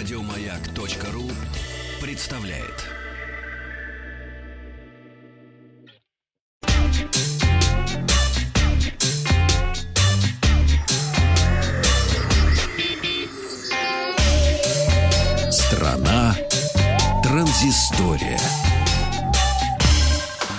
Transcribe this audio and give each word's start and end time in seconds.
Радиомаяк.ру 0.00 1.30
представляет. 2.00 2.86
Страна 15.52 16.34
транзистория. 17.22 18.40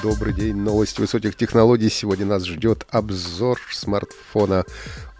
Добрый 0.04 0.33
день, 0.33 0.55
новости 0.55 1.01
высоких 1.01 1.36
технологий. 1.36 1.89
Сегодня 1.89 2.28
нас 2.28 2.46
ждет 2.46 2.86
обзор 2.92 3.60
смартфона 3.71 4.65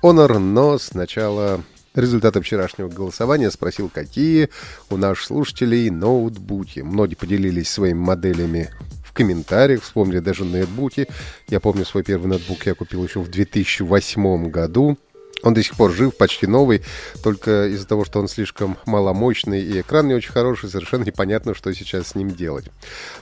Honor, 0.04 0.38
но 0.38 0.78
сначала 0.78 1.64
результаты 1.96 2.42
вчерашнего 2.42 2.90
голосования. 2.90 3.52
Спросил, 3.52 3.90
какие 3.90 4.50
у 4.90 4.98
наших 4.98 5.26
слушателей 5.26 5.90
ноутбуки. 5.90 6.80
Многие 6.82 7.16
поделились 7.16 7.70
своими 7.70 7.98
моделями 7.98 8.70
в 9.04 9.14
комментариях, 9.14 9.84
вспомнили 9.84 10.20
даже 10.20 10.46
ноутбуки. 10.46 11.08
Я 11.50 11.60
помню 11.60 11.86
свой 11.86 12.04
первый 12.04 12.28
ноутбук 12.28 12.66
я 12.66 12.76
купил 12.76 13.04
еще 13.04 13.20
в 13.20 13.30
2008 13.30 14.50
году. 14.50 14.98
Он 15.44 15.54
до 15.54 15.64
сих 15.64 15.76
пор 15.76 15.92
жив, 15.92 16.16
почти 16.16 16.48
новый, 16.48 16.84
только 17.24 17.68
из-за 17.68 17.88
того, 17.88 18.06
что 18.06 18.20
он 18.20 18.28
слишком 18.28 18.78
маломощный 18.86 19.62
и 19.62 19.82
экран 19.82 20.08
не 20.08 20.14
очень 20.14 20.32
хороший, 20.32 20.70
совершенно 20.70 21.04
непонятно, 21.04 21.54
что 21.56 21.74
сейчас 21.74 22.10
с 22.10 22.16
ним 22.16 22.32
делать. 22.32 22.66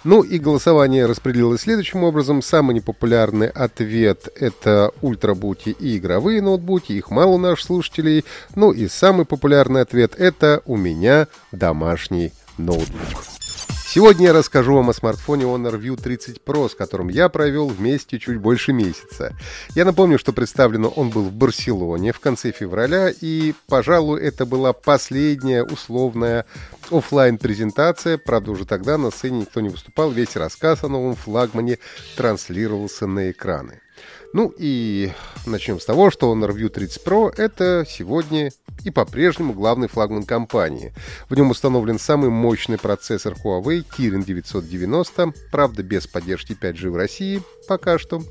Ну 0.03 0.21
и 0.21 0.37
голосование 0.39 1.05
распределилось 1.05 1.61
следующим 1.61 2.03
образом. 2.03 2.41
Самый 2.41 2.75
непопулярный 2.75 3.47
ответ— 3.47 4.29
это 4.35 4.91
ультрабуки 5.01 5.69
и 5.69 5.97
игровые 5.97 6.41
ноутбуки, 6.41 6.93
их 6.93 7.09
мало 7.09 7.31
у 7.31 7.37
наших 7.37 7.65
слушателей. 7.65 8.25
Ну 8.55 8.71
и 8.71 8.87
самый 8.87 9.25
популярный 9.25 9.81
ответ— 9.81 10.13
это 10.17 10.61
у 10.65 10.75
меня 10.77 11.27
домашний 11.51 12.33
ноутбук. 12.57 13.38
Сегодня 13.91 14.27
я 14.27 14.33
расскажу 14.33 14.75
вам 14.75 14.91
о 14.91 14.93
смартфоне 14.93 15.45
Honor 15.45 15.81
View 15.81 15.99
30 15.99 16.43
Pro, 16.45 16.69
с 16.69 16.75
которым 16.75 17.07
я 17.07 17.27
провел 17.27 17.67
вместе 17.69 18.19
чуть 18.19 18.37
больше 18.37 18.71
месяца. 18.71 19.35
Я 19.73 19.83
напомню, 19.83 20.19
что 20.19 20.31
представлен 20.31 20.87
он 20.95 21.09
был 21.09 21.23
в 21.23 21.31
Барселоне 21.31 22.13
в 22.13 22.19
конце 22.19 22.51
февраля, 22.51 23.09
и, 23.09 23.55
пожалуй, 23.67 24.21
это 24.21 24.45
была 24.45 24.73
последняя 24.73 25.63
условная 25.63 26.45
офлайн 26.91 27.39
презентация 27.39 28.19
Правда, 28.19 28.51
уже 28.51 28.67
тогда 28.67 28.99
на 28.99 29.09
сцене 29.09 29.39
никто 29.39 29.59
не 29.59 29.69
выступал, 29.69 30.11
весь 30.11 30.35
рассказ 30.35 30.83
о 30.83 30.87
новом 30.87 31.15
флагмане 31.15 31.79
транслировался 32.15 33.07
на 33.07 33.31
экраны. 33.31 33.81
Ну 34.31 34.53
и 34.57 35.11
начнем 35.47 35.79
с 35.79 35.85
того, 35.85 36.11
что 36.11 36.31
Honor 36.31 36.55
View 36.55 36.69
30 36.69 37.03
Pro 37.03 37.33
это 37.35 37.83
сегодня 37.89 38.51
и 38.83 38.91
по-прежнему 38.91 39.53
главный 39.53 39.87
флагман 39.87 40.23
компании. 40.23 40.93
В 41.29 41.35
нем 41.35 41.49
установлен 41.49 41.97
самый 41.97 42.29
мощный 42.29 42.77
процессор 42.77 43.33
Huawei 43.33 43.83
Kirin 43.83 44.23
990, 44.23 45.33
правда 45.51 45.83
без 45.83 46.05
поддержки 46.05 46.53
5G 46.53 46.89
в 46.89 46.95
России 46.95 47.41
пока 47.69 47.99
что. 47.99 48.23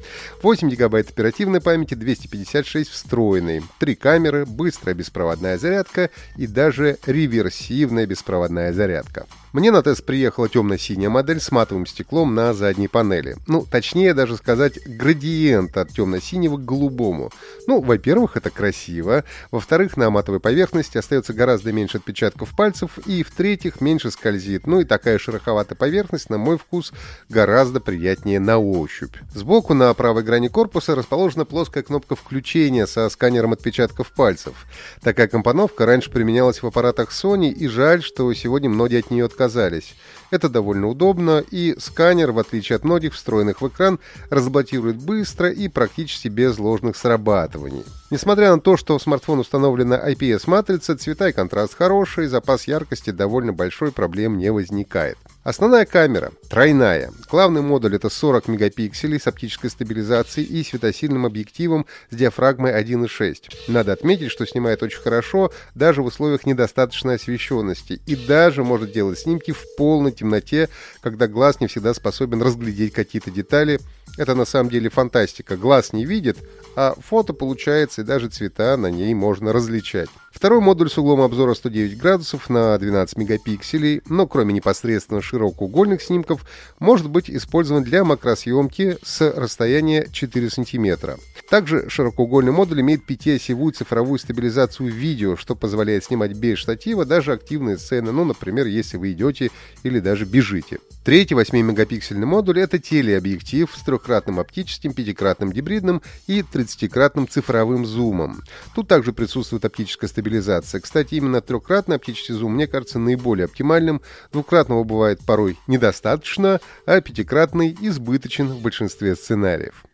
8 0.43 0.69
гигабайт 0.69 1.11
оперативной 1.11 1.61
памяти, 1.61 1.95
256 1.95 2.91
встроенной, 2.91 3.63
3 3.79 3.95
камеры, 3.95 4.45
быстрая 4.45 4.95
беспроводная 4.95 5.57
зарядка 5.59 6.11
и 6.37 6.47
даже 6.47 6.99
реверсивная 7.07 8.05
беспроводная 8.05 8.73
зарядка. 8.73 9.27
Мне 9.53 9.71
на 9.71 9.83
тест 9.83 10.05
приехала 10.05 10.49
темно-синяя 10.49 11.09
модель 11.09 11.41
с 11.41 11.51
матовым 11.51 11.87
стеклом 11.87 12.35
на 12.35 12.53
задней 12.53 12.89
панели. 12.89 13.37
Ну, 13.47 13.65
точнее 13.65 14.13
даже 14.13 14.37
сказать, 14.37 14.79
градиент 14.85 15.77
от 15.79 15.88
темно-синего 15.93 16.57
к 16.57 16.65
голубому. 16.65 17.31
Ну, 17.67 17.81
во-первых, 17.81 18.37
это 18.37 18.51
красиво. 18.51 19.25
Во-вторых, 19.51 19.97
на 19.97 20.11
матовой 20.11 20.41
поверхности 20.41 20.99
остается 20.99 21.33
гораздо 21.33 21.73
меньше 21.73 21.99
отпечатков 21.99 22.55
пальцев. 22.57 22.99
И, 23.07 23.23
в-третьих, 23.23 23.81
меньше 23.81 24.11
скользит. 24.11 24.67
Ну 24.67 24.81
и 24.81 24.85
такая 24.85 25.19
шероховатая 25.19 25.77
поверхность, 25.77 26.31
на 26.31 26.39
мой 26.39 26.59
вкус, 26.59 26.93
гораздо 27.29 27.81
приятнее 27.81 28.41
на 28.41 28.59
ощупь. 28.59 29.17
Сбоку 29.35 29.75
на 29.75 29.93
правой 29.95 30.23
грани 30.23 30.49
корпуса 30.49 30.95
расположена 30.95 31.45
плоская 31.45 31.83
кнопка 31.83 32.17
включения 32.17 32.87
со 32.87 33.09
сканером 33.09 33.53
отпечатков 33.53 34.13
пальцев. 34.13 34.67
Такая 35.03 35.29
компоновка 35.29 35.87
раньше 35.87 36.11
применялась 36.11 36.63
в 36.63 36.67
аппаратах 36.67 37.11
Sony, 37.11 37.51
и 37.51 37.69
жаль, 37.69 38.03
что 38.03 38.33
сегодня 38.35 38.69
многие 38.69 39.01
от 39.01 39.11
нее 39.11 39.25
отказались. 39.25 39.95
Это 40.31 40.49
довольно 40.49 40.89
удобно, 40.89 41.43
и 41.51 41.75
сканер, 41.79 42.33
в 42.33 42.39
отличие 42.39 42.77
от 42.77 42.85
многих 42.85 43.15
встроенных 43.15 43.63
в 43.63 43.69
экран, 43.69 43.99
разблокирует 44.29 44.97
быстро 44.97 45.51
и 45.51 45.69
практически 45.79 46.27
без 46.27 46.59
ложных 46.59 46.97
срабатываний. 46.97 47.85
Несмотря 48.11 48.53
на 48.53 48.61
то, 48.61 48.77
что 48.77 48.99
в 48.99 49.03
смартфон 49.03 49.39
установлена 49.39 49.97
IPS-матрица, 50.11 50.97
цвета 50.97 51.29
и 51.29 51.33
контраст 51.33 51.75
хороший, 51.75 52.27
запас 52.27 52.67
яркости 52.67 53.11
довольно 53.11 53.53
большой, 53.53 53.93
проблем 53.93 54.39
не 54.39 54.51
возникает. 54.51 55.17
Основная 55.45 55.87
камера 55.87 56.33
тройная. 56.51 57.13
Главный 57.31 57.63
модуль 57.63 57.95
это 57.95 58.11
40 58.11 58.49
мегапикселей 58.49 59.21
с 59.21 59.29
оптической 59.29 59.71
стабилизацией 59.71 60.47
и 60.47 60.65
светосильным 60.65 61.25
объективом 61.25 61.87
с 62.11 62.17
диафрагмой 62.17 62.73
1.6. 62.73 63.37
Надо 63.69 63.93
отметить, 63.93 64.33
что 64.33 64.47
снимает 64.47 64.83
очень 64.83 65.01
хорошо 65.01 65.53
даже 65.77 66.03
в 66.03 66.07
условиях 66.07 66.45
недостаточной 66.45 67.15
освещенности 67.15 68.01
и 68.05 68.17
даже 68.17 68.65
может 68.65 68.91
делать 68.91 69.21
снимки 69.21 69.53
в 69.53 69.77
полной 69.77 70.11
темноте, 70.11 70.69
когда 71.03 71.29
глаз 71.29 71.61
не 71.61 71.69
всегда 71.69 71.95
способен 71.95 72.43
разглядеть 72.43 72.93
какие-то 72.93 73.31
детали. 73.31 73.81
Это 74.19 74.35
на 74.35 74.45
самом 74.45 74.69
деле 74.69 74.91
фантастика. 74.91 75.57
Глаз 75.57 75.93
не 75.93 76.05
видит, 76.05 76.39
а 76.77 76.95
фото 76.99 77.33
получается 77.33 78.03
и 78.03 78.05
даже 78.05 78.29
цвета 78.29 78.77
на 78.77 78.89
ней 78.89 79.15
можно 79.15 79.53
различать. 79.53 80.11
Второй 80.33 80.61
модуль 80.61 80.91
с 80.91 80.99
углом 80.99 81.21
обзора 81.21 81.55
109 81.55 81.97
градусов 81.97 82.51
на 82.51 82.77
12 82.77 83.17
мегапикселей, 83.17 84.03
но 84.09 84.27
кроме 84.27 84.53
непосредственно 84.53 85.23
широкоугольных 85.23 86.03
снимков, 86.03 86.45
может 86.81 87.09
быть 87.09 87.31
использован 87.31 87.85
для 87.85 88.05
макросъемки 88.05 88.99
с 89.03 89.21
расстояния 89.35 90.09
4 90.13 90.51
см. 90.51 91.19
Также 91.49 91.89
широкоугольный 91.89 92.53
модуль 92.53 92.81
имеет 92.81 93.07
пятиосевую 93.07 93.73
цифровую 93.73 94.19
стабилизацию 94.19 94.93
видео, 94.93 95.37
что 95.37 95.55
позволяет 95.55 96.05
снимать 96.05 96.37
без 96.37 96.59
штатива 96.59 97.05
даже 97.05 97.33
активные 97.33 97.79
сцены, 97.79 98.13
ну, 98.13 98.25
например, 98.25 98.67
если 98.67 98.97
вы 98.97 99.13
идете 99.13 99.51
или 99.85 100.01
даже 100.01 100.25
бежите. 100.25 100.79
Третий 101.09 101.35
8-мегапиксельный 101.35 102.27
модуль— 102.27 102.61
это 102.61 102.79
телеобъектив 102.79 103.75
с 103.75 103.81
трехкратным 103.81 104.39
оптическим, 104.41 104.93
пятикратным 104.93 105.51
гибридным 105.51 106.03
и 106.27 106.41
30-кратным 106.41 107.27
цифровым 107.27 107.87
зумом. 107.87 108.43
Тут 108.75 108.89
также 108.89 109.15
присутствует 109.15 109.65
оптическая 109.65 110.11
стабилизация. 110.11 110.83
Кстати, 110.83 111.15
именно 111.15 111.41
трехкратный 111.41 111.97
оптический 111.97 112.35
зум 112.35 112.57
мне 112.57 112.67
кажется 112.67 112.99
наиболее 112.99 113.47
оптимальным. 113.47 114.03
Двукратного 114.33 114.85
бывает 114.85 115.21
порой 115.25 115.57
недостаточно, 115.67 116.61
а 116.85 117.01
пятикратный 117.01 117.75
избыточен 117.81 118.49
в 118.49 118.61
большинстве 118.61 119.17
сценариев. 119.17 119.88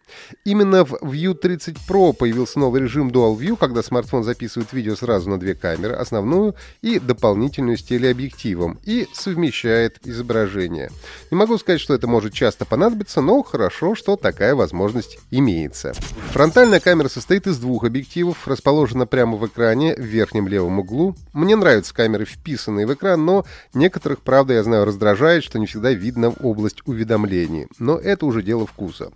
Именно 0.44 0.84
в 0.84 0.94
View 1.02 1.34
30 1.34 1.76
Pro 1.88 2.12
появился 2.12 2.58
новый 2.58 2.80
режим 2.82 3.08
Dual 3.08 3.36
View, 3.36 3.56
когда 3.56 3.82
смартфон 3.82 4.24
записывает 4.24 4.72
видео 4.72 4.96
сразу 4.96 5.30
на 5.30 5.38
две 5.38 5.54
камеры, 5.54 5.94
основную 5.94 6.54
и 6.82 6.98
дополнительную 6.98 7.76
с 7.76 7.82
телеобъективом, 7.82 8.78
и 8.84 9.06
совмещает 9.12 9.98
изображение. 10.04 10.90
Не 11.30 11.36
могу 11.36 11.58
сказать, 11.58 11.80
что 11.80 11.94
это 11.94 12.06
может 12.06 12.32
часто 12.32 12.64
понадобиться, 12.64 13.20
но 13.20 13.42
хорошо, 13.42 13.94
что 13.94 14.16
такая 14.16 14.54
возможность 14.54 15.18
имеется. 15.30 15.92
Фронтальная 16.32 16.80
камера 16.80 17.08
состоит 17.08 17.46
из 17.46 17.58
двух 17.58 17.84
объективов, 17.84 18.46
расположена 18.46 19.06
прямо 19.06 19.36
в 19.36 19.46
экране 19.46 19.94
в 19.94 20.00
верхнем 20.00 20.48
левом 20.48 20.78
углу. 20.78 21.14
Мне 21.32 21.56
нравятся 21.56 21.94
камеры, 21.94 22.24
вписанные 22.24 22.86
в 22.86 22.94
экран, 22.94 23.24
но 23.24 23.44
некоторых, 23.72 24.20
правда, 24.20 24.54
я 24.54 24.62
знаю, 24.62 24.84
раздражает, 24.84 25.44
что 25.44 25.58
не 25.58 25.66
всегда 25.66 25.92
видно 25.92 26.30
область 26.30 26.82
уведомлений. 26.86 27.66
Но 27.78 27.98
это 27.98 28.26
уже 28.26 28.42
дело 28.42 28.66
вкуса. 28.66 29.12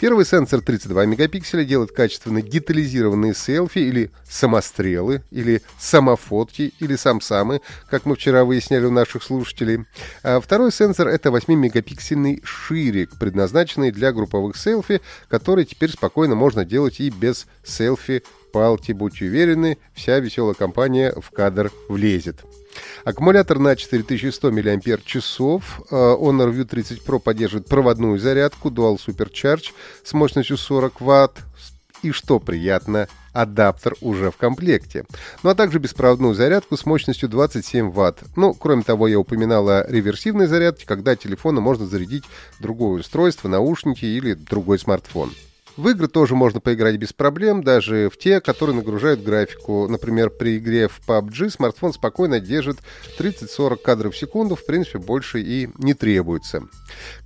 Первый 0.00 0.17
сенсор 0.24 0.60
32 0.60 1.06
мегапикселя 1.06 1.64
делает 1.64 1.92
качественно 1.92 2.42
детализированные 2.42 3.34
селфи 3.34 3.78
или 3.78 4.10
самострелы, 4.28 5.22
или 5.30 5.62
самофотки, 5.78 6.72
или 6.78 6.96
самсамы, 6.96 7.60
как 7.90 8.06
мы 8.06 8.16
вчера 8.16 8.44
выясняли 8.44 8.86
у 8.86 8.90
наших 8.90 9.22
слушателей. 9.22 9.84
А 10.22 10.40
второй 10.40 10.72
сенсор— 10.72 11.08
это 11.08 11.30
8-мегапиксельный 11.30 12.42
ширик, 12.44 13.18
предназначенный 13.18 13.90
для 13.90 14.12
групповых 14.12 14.56
селфи, 14.56 15.00
который 15.28 15.64
теперь 15.64 15.90
спокойно 15.90 16.34
можно 16.34 16.64
делать 16.64 17.00
и 17.00 17.10
без 17.10 17.46
селфи 17.64 18.22
палки, 18.52 18.92
будьте 18.92 19.26
уверены, 19.26 19.78
вся 19.94 20.18
веселая 20.18 20.54
компания 20.54 21.12
в 21.16 21.30
кадр 21.30 21.70
влезет. 21.88 22.44
Аккумулятор 23.04 23.58
на 23.58 23.76
4100 23.76 24.50
мАч. 24.50 24.62
Honor 24.62 26.52
View 26.52 26.64
30 26.64 27.04
Pro 27.04 27.18
поддерживает 27.18 27.66
проводную 27.66 28.18
зарядку 28.18 28.70
Dual 28.70 28.98
Supercharge 29.04 29.72
с 30.04 30.12
мощностью 30.12 30.56
40 30.56 31.00
Вт. 31.00 31.38
И 32.02 32.12
что 32.12 32.38
приятно, 32.38 33.08
адаптер 33.32 33.96
уже 34.00 34.30
в 34.30 34.36
комплекте. 34.36 35.04
Ну 35.42 35.50
а 35.50 35.56
также 35.56 35.80
беспроводную 35.80 36.34
зарядку 36.34 36.76
с 36.76 36.86
мощностью 36.86 37.28
27 37.28 37.90
Вт. 37.90 38.22
Ну, 38.36 38.54
кроме 38.54 38.84
того, 38.84 39.08
я 39.08 39.18
упоминал 39.18 39.68
о 39.68 39.84
реверсивной 39.88 40.46
зарядке, 40.46 40.86
когда 40.86 41.16
телефону 41.16 41.60
можно 41.60 41.86
зарядить 41.86 42.24
другое 42.60 43.00
устройство, 43.00 43.48
наушники 43.48 44.04
или 44.04 44.34
другой 44.34 44.78
смартфон. 44.78 45.32
В 45.78 45.88
игры 45.90 46.08
тоже 46.08 46.34
можно 46.34 46.58
поиграть 46.58 46.96
без 46.96 47.12
проблем, 47.12 47.62
даже 47.62 48.10
в 48.12 48.18
те, 48.18 48.40
которые 48.40 48.74
нагружают 48.74 49.22
графику. 49.22 49.86
Например, 49.86 50.28
при 50.28 50.58
игре 50.58 50.88
в 50.88 51.00
PUBG 51.06 51.50
смартфон 51.50 51.92
спокойно 51.92 52.40
держит 52.40 52.78
30-40 53.16 53.76
кадров 53.76 54.12
в 54.12 54.18
секунду, 54.18 54.56
в 54.56 54.66
принципе, 54.66 54.98
больше 54.98 55.40
и 55.40 55.68
не 55.78 55.94
требуется. 55.94 56.64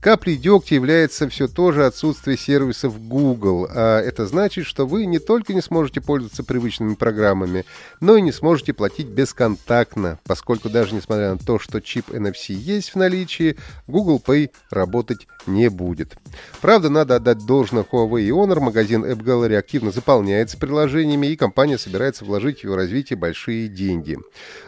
Каплей 0.02 0.36
дегтя 0.36 0.74
является 0.74 1.30
все 1.30 1.48
то 1.48 1.72
же 1.72 1.86
отсутствие 1.86 2.36
сервисов 2.36 3.00
Google, 3.00 3.68
а 3.70 4.00
это 4.00 4.26
значит, 4.26 4.66
что 4.66 4.86
вы 4.86 5.06
не 5.06 5.18
только 5.18 5.54
не 5.54 5.62
сможете 5.62 6.02
пользоваться 6.02 6.44
привычными 6.44 6.92
программами, 6.92 7.64
но 8.00 8.18
и 8.18 8.20
не 8.20 8.32
сможете 8.32 8.74
платить 8.74 9.06
бесконтактно, 9.06 10.18
поскольку 10.24 10.68
даже 10.68 10.94
несмотря 10.94 11.32
на 11.32 11.38
то, 11.38 11.58
что 11.58 11.80
чип 11.80 12.10
NFC 12.10 12.52
есть 12.52 12.90
в 12.90 12.96
наличии, 12.96 13.56
Google 13.86 14.22
Pay 14.22 14.50
работать 14.70 15.26
не 15.46 15.68
будет. 15.68 16.16
Правда, 16.60 16.88
надо 16.88 17.16
отдать 17.16 17.44
должное 17.44 17.82
Huawei 17.82 18.22
и 18.22 18.30
Honor, 18.30 18.60
магазин 18.60 19.04
App 19.04 19.22
Gallery 19.22 19.56
активно 19.56 19.90
заполняется 19.90 20.56
приложениями, 20.56 21.28
и 21.28 21.36
компания 21.36 21.78
собирается 21.78 22.24
вложить 22.24 22.60
в 22.60 22.64
его 22.64 22.76
развитие 22.76 23.16
большие 23.16 23.68
деньги. 23.68 24.18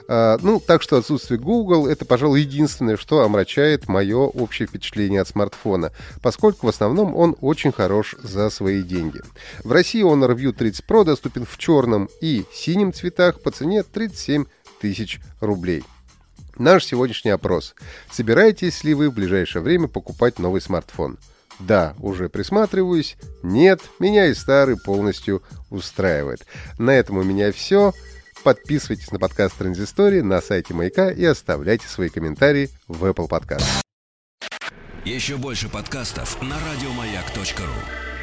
А, 0.09 0.39
ну, 0.43 0.61
так 0.61 0.83
что 0.83 0.97
отсутствие 0.97 1.39
Google— 1.39 1.87
это, 1.89 2.05
пожалуй, 2.05 2.41
единственное, 2.41 2.97
что 2.97 3.23
омрачает 3.23 3.89
мое 3.89 4.19
общее 4.19 4.67
впечатление 4.67 5.21
от 5.21 5.29
смартфона, 5.29 5.93
поскольку 6.23 6.67
в 6.67 6.71
основном 6.71 7.15
он 7.15 7.37
очень 7.41 7.73
хорош 7.73 8.17
за 8.23 8.51
свои 8.51 8.83
деньги. 8.83 9.21
В 9.63 9.73
России 9.73 10.05
Honor 10.05 10.35
View 10.35 10.53
30 10.53 10.85
Pro 10.87 11.05
доступен 11.05 11.47
в 11.47 11.57
черном 11.59 12.09
и 12.21 12.45
синем 12.53 12.93
цветах 12.93 13.41
по 13.41 13.51
цене 13.51 13.83
37 13.83 14.45
тысяч 14.81 15.21
рублей. 15.41 15.85
Наш 16.59 16.85
сегодняшний 16.85 17.31
опрос. 17.31 17.75
Собираетесь 18.11 18.85
ли 18.85 18.95
вы 18.95 19.11
в 19.11 19.15
ближайшее 19.15 19.63
время 19.63 19.89
покупать 19.89 20.39
новый 20.39 20.61
смартфон? 20.61 21.19
Да, 21.59 21.95
уже 21.99 22.29
присматриваюсь. 22.29 23.17
Нет, 23.43 23.81
меня 23.99 24.27
и 24.27 24.35
старый 24.35 24.77
полностью 24.77 25.43
устраивает. 25.71 26.47
На 26.79 26.91
этом 26.91 27.19
у 27.19 27.23
меня 27.23 27.53
все. 27.53 27.93
Подписывайтесь 28.43 29.11
на 29.11 29.19
подкаст 29.19 29.57
Транзистории 29.57 30.21
на 30.21 30.41
сайте 30.41 30.75
Маяка 30.75 31.11
и 31.11 31.25
оставляйте 31.25 31.89
свои 31.89 32.09
комментарии 32.09 32.71
в 32.89 33.05
Apple 33.05 33.29
Podcast. 33.29 33.65
Еще 35.05 35.37
больше 35.37 35.69
подкастов 35.69 36.41
на 36.43 36.57
радиомаяк.ру 36.57 38.14